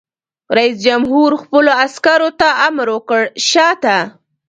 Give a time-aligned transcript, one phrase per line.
[0.57, 3.97] رئیس جمهور خپلو عسکرو ته امر وکړ؛ شاته!